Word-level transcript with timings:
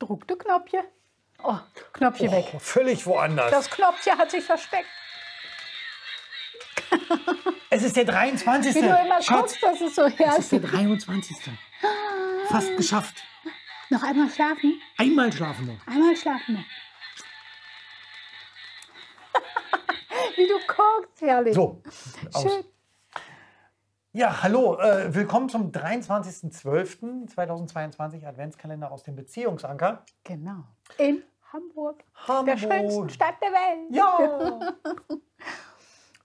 Druckte 0.00 0.36
Knopfchen. 0.36 0.82
Oh, 1.42 1.58
Knopfchen 1.92 2.32
weg. 2.32 2.46
Oh, 2.54 2.58
völlig 2.58 3.06
woanders. 3.06 3.50
Das 3.50 3.70
Knopfchen 3.70 4.18
hat 4.18 4.30
sich 4.30 4.42
versteckt. 4.42 4.88
es 7.70 7.82
ist 7.82 7.96
der 7.96 8.06
23. 8.06 8.74
Wie 8.74 8.80
du 8.80 8.86
immer 8.86 9.22
Schatz, 9.22 9.28
guckst, 9.28 9.62
das 9.62 9.80
ist 9.80 9.94
so 9.94 10.02
es 10.02 10.12
ist 10.12 10.52
der 10.52 10.60
herrlich. 10.60 11.04
23. 11.04 11.36
Fast 12.48 12.76
geschafft. 12.76 13.22
Noch 13.90 14.02
einmal 14.02 14.30
schlafen? 14.30 14.80
Einmal 14.96 15.32
schlafen 15.32 15.66
noch. 15.66 15.86
Einmal 15.86 16.16
schlafen 16.16 16.54
noch. 16.54 16.64
Wie 20.36 20.46
du 20.46 20.58
guckst, 20.66 21.20
herrlich. 21.20 21.54
So, 21.54 21.82
aus. 22.32 22.64
Ja, 24.12 24.42
hallo, 24.42 24.76
äh, 24.80 25.14
willkommen 25.14 25.48
zum 25.48 25.70
23.12.2022 25.70 28.26
Adventskalender 28.26 28.90
aus 28.90 29.04
dem 29.04 29.14
Beziehungsanker. 29.14 30.04
Genau. 30.24 30.64
In 30.98 31.22
Hamburg, 31.52 32.02
Hamburg. 32.26 32.46
der 32.46 32.56
schönsten 32.56 33.08
Stadt 33.10 33.34
der 33.40 33.50
Welt. 33.52 33.94
Ja! 33.94 34.74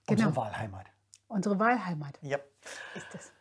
Genau. 0.08 0.28
Unsere 0.28 0.36
Wahlheimat. 0.36 0.86
Unsere 1.28 1.58
Wahlheimat 1.60 2.20
Ja. 2.22 2.38
ist 2.96 3.08
es. 3.16 3.32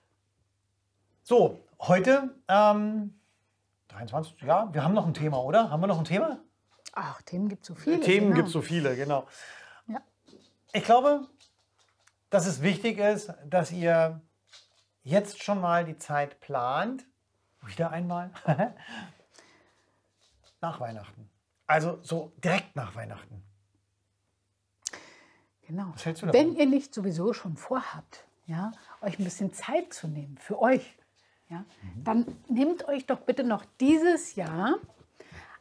So, 1.23 1.61
heute, 1.79 2.35
ähm, 2.49 3.21
23, 3.89 4.41
ja, 4.43 4.73
wir 4.73 4.83
haben 4.83 4.95
noch 4.95 5.07
ein 5.07 5.13
Thema, 5.13 5.43
oder? 5.43 5.71
Haben 5.71 5.83
wir 5.83 5.87
noch 5.89 5.99
ein 5.99 6.07
Thema? 6.07 6.39
Ach, 6.95 7.21
Themen 7.23 7.49
gibt 7.51 7.61
es 7.63 7.69
so 7.69 7.75
viele. 7.75 8.01
Themen 8.01 8.29
genau. 8.29 8.37
gibt 8.37 8.47
es 8.49 8.53
so 8.55 8.63
viele, 8.63 8.97
genau. 8.97 9.27
Ja. 9.87 10.01
Ich 10.73 10.85
glaube, 10.85 11.29
dass 12.31 12.47
es 12.47 12.63
wichtig 12.63 12.99
ist, 12.99 13.31
dass 13.45 13.71
ihr 13.71 14.23
jetzt 15.05 15.43
schon 15.43 15.61
mal 15.61 15.85
die 15.85 15.97
Zeit 15.99 16.41
plant, 16.41 17.05
wieder 17.63 17.91
einmal, 17.91 18.31
nach 20.61 20.81
Weihnachten. 20.81 21.31
Also 21.67 21.99
so 22.03 22.33
direkt 22.43 22.75
nach 22.77 22.95
Weihnachten. 22.95 23.43
Genau. 25.67 25.87
Was 25.95 26.05
hältst 26.05 26.23
du 26.23 26.27
davon? 26.27 26.41
Wenn 26.41 26.57
ihr 26.57 26.67
nicht 26.67 26.93
sowieso 26.93 27.33
schon 27.33 27.57
vorhabt, 27.57 28.27
ja, 28.47 28.73
euch 29.01 29.19
ein 29.19 29.25
bisschen 29.25 29.53
Zeit 29.55 29.93
zu 29.95 30.09
nehmen 30.09 30.37
für 30.39 30.61
euch, 30.61 30.97
ja, 31.49 31.65
Mhm. 31.83 32.05
dann 32.05 32.37
nehmt 32.49 32.87
euch 32.89 33.07
doch 33.07 33.21
bitte 33.21 33.45
noch 33.45 33.65
dieses 33.81 34.35
Jahr 34.35 34.77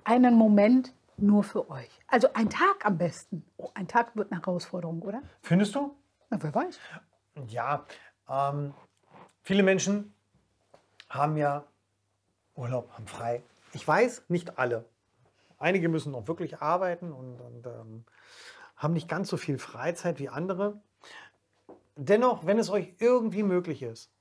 einen 0.03 0.35
Moment 0.35 0.93
nur 1.17 1.43
für 1.43 1.69
euch. 1.69 1.89
Also 2.07 2.33
ein 2.33 2.49
Tag 2.49 2.85
am 2.85 2.97
besten. 2.97 3.45
Oh, 3.57 3.69
ein 3.75 3.87
Tag 3.87 4.15
wird 4.15 4.31
eine 4.31 4.41
Herausforderung, 4.41 5.01
oder? 5.03 5.21
Findest 5.41 5.75
du? 5.75 5.95
Na, 6.29 6.41
wer 6.41 6.53
weiß. 6.53 6.79
Ja, 7.47 7.85
ähm, 8.27 8.73
viele 9.43 9.63
Menschen 9.63 10.13
haben 11.09 11.37
ja 11.37 11.63
Urlaub, 12.55 12.91
haben 12.93 13.07
frei. 13.07 13.43
Ich 13.73 13.87
weiß, 13.87 14.23
nicht 14.29 14.57
alle. 14.57 14.85
Einige 15.59 15.89
müssen 15.89 16.11
noch 16.11 16.27
wirklich 16.27 16.59
arbeiten 16.61 17.11
und, 17.11 17.39
und 17.39 17.67
ähm, 17.67 18.05
haben 18.75 18.93
nicht 18.93 19.07
ganz 19.07 19.29
so 19.29 19.37
viel 19.37 19.59
Freizeit 19.59 20.19
wie 20.19 20.29
andere. 20.29 20.81
Dennoch, 21.95 22.45
wenn 22.45 22.59
es 22.59 22.69
euch 22.69 22.93
irgendwie 22.99 23.43
möglich 23.43 23.83
ist, 23.83 24.11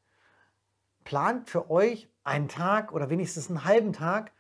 plant 1.05 1.49
für 1.49 1.71
euch 1.71 2.09
einen 2.25 2.49
Tag 2.49 2.93
oder 2.93 3.11
wenigstens 3.11 3.49
einen 3.49 3.65
halben 3.65 3.93
Tag. 3.93 4.33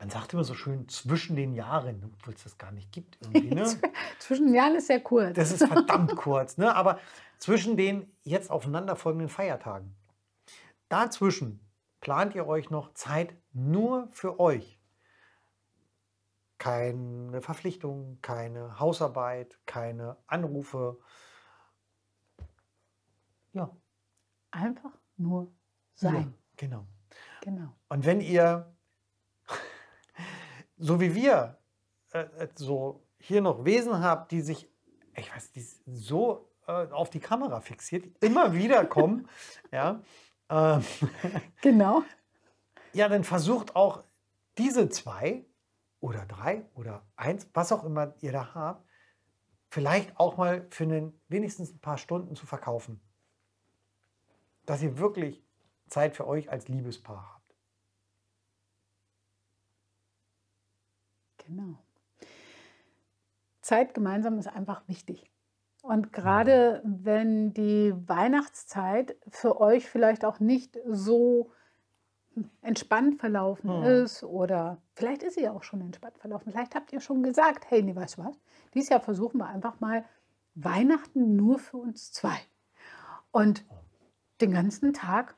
Man 0.00 0.10
sagt 0.10 0.32
immer 0.32 0.44
so 0.44 0.54
schön 0.54 0.88
zwischen 0.88 1.36
den 1.36 1.52
Jahren, 1.52 2.12
obwohl 2.14 2.34
es 2.34 2.42
das 2.42 2.58
gar 2.58 2.72
nicht 2.72 2.90
gibt 2.90 3.18
irgendwie. 3.20 3.54
Ne? 3.54 3.64
Zwischen 4.18 4.46
den 4.46 4.54
Jahren 4.54 4.74
ist 4.74 4.88
sehr 4.88 5.00
kurz. 5.00 5.36
Das 5.36 5.52
ist 5.52 5.66
verdammt 5.66 6.16
kurz, 6.16 6.56
ne? 6.56 6.74
aber 6.74 6.98
zwischen 7.38 7.76
den 7.76 8.10
jetzt 8.22 8.50
aufeinanderfolgenden 8.50 9.28
Feiertagen, 9.28 9.94
dazwischen 10.88 11.60
plant 12.00 12.34
ihr 12.34 12.46
euch 12.46 12.70
noch 12.70 12.92
Zeit 12.94 13.36
nur 13.52 14.08
für 14.10 14.40
euch. 14.40 14.80
Keine 16.58 17.40
Verpflichtung, 17.40 18.18
keine 18.20 18.80
Hausarbeit, 18.80 19.58
keine 19.66 20.16
Anrufe. 20.26 20.98
Ja, 23.52 23.70
Einfach 24.50 24.90
nur 25.16 25.52
sein. 25.94 26.34
genau. 26.56 26.86
Genau. 27.42 27.74
Und 27.88 28.04
wenn 28.04 28.20
ihr, 28.20 28.74
so 30.80 31.00
wie 31.00 31.14
wir, 31.14 31.58
äh, 32.12 32.20
äh, 32.20 32.48
so 32.54 33.06
hier 33.18 33.40
noch 33.40 33.64
Wesen 33.64 34.02
habt, 34.02 34.32
die 34.32 34.40
sich, 34.40 34.68
ich 35.14 35.32
weiß, 35.34 35.52
die 35.52 35.60
so 35.86 36.50
äh, 36.66 36.86
auf 36.90 37.10
die 37.10 37.20
Kamera 37.20 37.60
fixiert, 37.60 38.06
immer 38.22 38.54
wieder 38.54 38.84
kommen, 38.86 39.28
ja, 39.72 40.02
ähm, 40.48 40.84
Genau. 41.62 42.02
ja, 42.92 43.08
dann 43.08 43.24
versucht 43.24 43.76
auch 43.76 44.02
diese 44.58 44.88
zwei 44.88 45.44
oder 46.00 46.24
drei 46.26 46.64
oder 46.74 47.06
eins, 47.16 47.48
was 47.52 47.72
auch 47.72 47.84
immer 47.84 48.14
ihr 48.20 48.32
da 48.32 48.54
habt, 48.54 48.88
vielleicht 49.68 50.18
auch 50.18 50.36
mal 50.36 50.66
für 50.70 50.84
einen, 50.84 51.20
wenigstens 51.28 51.72
ein 51.72 51.80
paar 51.80 51.98
Stunden 51.98 52.34
zu 52.34 52.46
verkaufen. 52.46 53.00
Dass 54.66 54.82
ihr 54.82 54.98
wirklich 54.98 55.44
Zeit 55.88 56.16
für 56.16 56.26
euch 56.26 56.50
als 56.50 56.68
Liebespaar 56.68 57.34
habt. 57.34 57.39
Genau. 61.50 61.78
Zeit 63.60 63.94
gemeinsam 63.94 64.38
ist 64.38 64.46
einfach 64.46 64.86
wichtig. 64.88 65.30
Und 65.82 66.12
gerade 66.12 66.82
wenn 66.84 67.54
die 67.54 67.92
Weihnachtszeit 68.06 69.16
für 69.28 69.60
euch 69.60 69.88
vielleicht 69.88 70.24
auch 70.24 70.40
nicht 70.40 70.78
so 70.86 71.50
entspannt 72.62 73.18
verlaufen 73.18 73.82
ist 73.82 74.22
oder 74.22 74.80
vielleicht 74.94 75.22
ist 75.22 75.34
sie 75.34 75.42
ja 75.42 75.52
auch 75.52 75.62
schon 75.62 75.80
entspannt 75.80 76.18
verlaufen. 76.18 76.50
Vielleicht 76.50 76.74
habt 76.74 76.92
ihr 76.92 77.00
schon 77.00 77.22
gesagt, 77.22 77.70
hey, 77.70 77.82
nee, 77.82 77.94
weißt 77.94 78.18
du 78.18 78.24
was? 78.24 78.38
Dieses 78.74 78.90
Jahr 78.90 79.00
versuchen 79.00 79.38
wir 79.38 79.46
einfach 79.46 79.80
mal 79.80 80.04
Weihnachten 80.54 81.36
nur 81.36 81.58
für 81.58 81.78
uns 81.78 82.12
zwei. 82.12 82.38
Und 83.32 83.64
den 84.40 84.52
ganzen 84.52 84.92
Tag 84.92 85.36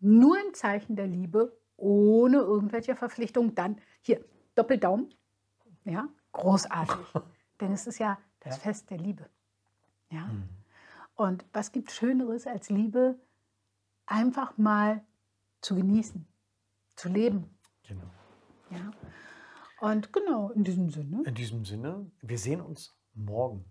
nur 0.00 0.36
im 0.38 0.54
Zeichen 0.54 0.96
der 0.96 1.06
Liebe, 1.06 1.56
ohne 1.76 2.38
irgendwelche 2.38 2.94
Verpflichtungen. 2.94 3.54
Dann 3.54 3.80
hier, 4.00 4.24
Doppeldaumen. 4.54 5.14
Ja, 5.84 6.08
großartig. 6.32 6.96
Denn 7.60 7.72
es 7.72 7.86
ist 7.86 7.98
ja 7.98 8.18
das 8.40 8.56
Ja. 8.56 8.62
Fest 8.62 8.90
der 8.90 8.98
Liebe. 8.98 9.28
Ja. 10.10 10.30
Und 11.14 11.44
was 11.52 11.72
gibt 11.72 11.90
Schöneres 11.92 12.46
als 12.46 12.70
Liebe? 12.70 13.18
Einfach 14.06 14.58
mal 14.58 15.04
zu 15.60 15.74
genießen, 15.76 16.26
zu 16.96 17.08
leben. 17.08 17.48
Genau. 17.86 18.10
Ja. 18.70 18.90
Und 19.80 20.12
genau, 20.12 20.50
in 20.50 20.64
diesem 20.64 20.90
Sinne, 20.90 21.22
In 21.24 21.34
diesem 21.34 21.64
Sinne, 21.64 22.10
wir 22.20 22.38
sehen 22.38 22.60
uns 22.60 22.94
morgen 23.14 23.64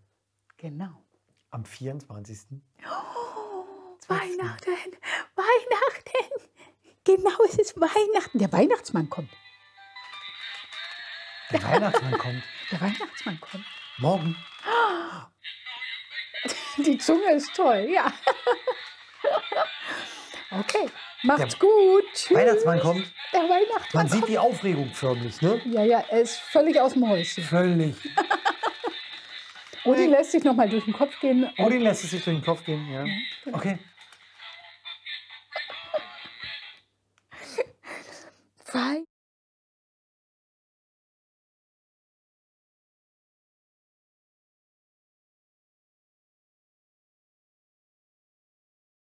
genau. 0.58 1.04
am 1.50 1.66
24. 1.66 2.62
Weihnachten, 4.08 4.92
Weihnachten. 5.36 6.50
Genau, 7.04 7.38
es 7.48 7.58
ist 7.58 7.80
Weihnachten. 7.80 8.40
Der 8.40 8.52
Weihnachtsmann 8.52 9.10
kommt. 9.10 9.30
Der 11.52 11.64
Weihnachtsmann 11.64 12.18
kommt. 12.18 12.44
Der 12.72 12.82
Weihnachtsmann 12.82 13.40
kommt. 13.40 13.66
Morgen. 13.98 14.36
Die 16.78 16.98
Zunge 16.98 17.32
ist 17.34 17.54
toll, 17.56 17.88
ja. 17.94 18.12
Okay, 20.52 20.90
macht's 21.24 21.58
Der 21.58 21.68
gut. 21.68 22.04
Tschüss. 22.14 22.38
Weihnachtsmann 22.38 22.80
kommt. 22.80 23.14
Der 23.32 23.42
Weihnachtsmann 23.42 24.04
Man 24.04 24.08
sieht 24.08 24.20
kommt. 24.22 24.32
die 24.32 24.38
Aufregung 24.38 24.94
förmlich, 24.94 25.42
ne? 25.42 25.62
Ja, 25.66 25.84
ja, 25.84 26.04
er 26.10 26.22
ist 26.22 26.38
völlig 26.38 26.80
aus 26.80 26.94
dem 26.94 27.08
Häuschen. 27.08 27.44
Völlig. 27.44 27.96
Odin 29.86 30.12
lässt 30.12 30.32
sich 30.32 30.44
noch 30.44 30.56
mal 30.56 30.70
durch 30.70 30.86
den 30.86 30.94
Kopf 30.94 31.20
gehen. 31.20 31.50
Odin 31.58 31.82
lässt 31.82 32.04
es 32.04 32.12
sich 32.12 32.24
durch 32.24 32.38
den 32.38 32.44
Kopf 32.46 32.64
gehen, 32.64 32.88
ja. 32.92 33.06
Okay. 33.54 33.78
Weihnachten. 38.72 39.13